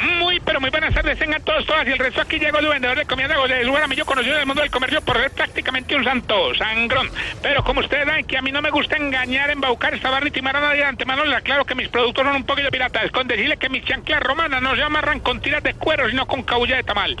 [0.00, 1.86] Muy, pero muy buenas tardes, tengan todos, todas.
[1.86, 4.46] Y el resto aquí llegó el vendedor de comida de lugar yo conocido en el
[4.46, 7.10] mundo del comercio por ser prácticamente un santo, sangrón.
[7.42, 10.56] Pero como ustedes saben que a mí no me gusta engañar, embaucar, estabar ni timar
[10.56, 13.10] a nadie de antemano, les aclaro que mis productos son un poquito piratas.
[13.10, 16.42] Con decirle que mis chanclas romanas no se amarran con tiras de cuero, sino con
[16.42, 17.16] cabulla de tamal.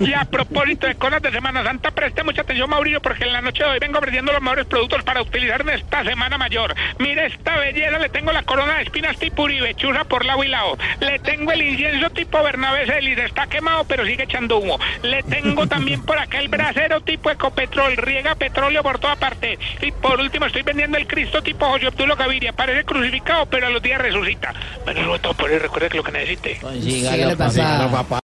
[0.00, 3.42] Y a propósito de cosas de Semana Santa, preste mucha atención, Mauricio, porque en la
[3.42, 6.74] noche de hoy vengo ofreciendo los mejores productos para utilizar en esta Semana Mayor.
[6.98, 10.48] Mire esta belleza, le tengo la corona de espinas tipo Uribe, chusa por lado y
[10.48, 10.78] lado.
[11.00, 14.78] Le tengo el incienso tipo Bernabé Celis, está quemado, pero sigue echando humo.
[15.02, 19.58] Le tengo también por acá el brasero tipo Ecopetrol, riega petróleo por toda parte.
[19.82, 22.52] Y por último, estoy vendiendo el Cristo tipo José Obdulo Gaviria.
[22.52, 24.54] Parece crucificado, pero a los días resucita.
[24.84, 26.58] Bueno, sobre todo por ahí, recuerde que lo que necesite.
[27.90, 28.20] Papá.